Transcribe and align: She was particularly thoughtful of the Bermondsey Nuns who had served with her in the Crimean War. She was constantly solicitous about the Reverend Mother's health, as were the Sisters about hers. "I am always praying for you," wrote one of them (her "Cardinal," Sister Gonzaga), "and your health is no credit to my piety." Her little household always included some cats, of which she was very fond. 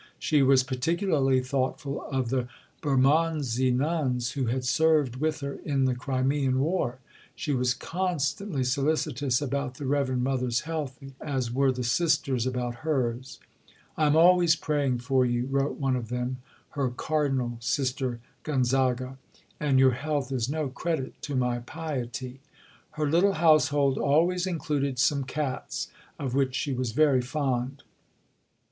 She 0.17 0.41
was 0.41 0.63
particularly 0.63 1.41
thoughtful 1.41 2.01
of 2.09 2.29
the 2.31 2.47
Bermondsey 2.81 3.69
Nuns 3.69 4.31
who 4.31 4.47
had 4.47 4.65
served 4.65 5.17
with 5.17 5.41
her 5.41 5.59
in 5.63 5.85
the 5.85 5.93
Crimean 5.93 6.59
War. 6.59 6.97
She 7.35 7.53
was 7.53 7.75
constantly 7.75 8.63
solicitous 8.63 9.43
about 9.43 9.75
the 9.75 9.85
Reverend 9.85 10.23
Mother's 10.23 10.61
health, 10.61 10.97
as 11.23 11.51
were 11.53 11.71
the 11.71 11.83
Sisters 11.83 12.47
about 12.47 12.77
hers. 12.81 13.39
"I 13.95 14.07
am 14.07 14.15
always 14.15 14.55
praying 14.55 14.97
for 15.01 15.23
you," 15.23 15.45
wrote 15.45 15.77
one 15.77 15.95
of 15.95 16.09
them 16.09 16.37
(her 16.71 16.89
"Cardinal," 16.89 17.57
Sister 17.59 18.19
Gonzaga), 18.41 19.19
"and 19.59 19.77
your 19.77 19.91
health 19.91 20.31
is 20.31 20.49
no 20.49 20.69
credit 20.69 21.13
to 21.21 21.35
my 21.35 21.59
piety." 21.59 22.39
Her 22.93 23.07
little 23.07 23.33
household 23.33 23.99
always 23.99 24.47
included 24.47 24.97
some 24.97 25.25
cats, 25.25 25.89
of 26.17 26.33
which 26.33 26.55
she 26.55 26.73
was 26.73 26.91
very 26.91 27.21
fond. 27.21 27.83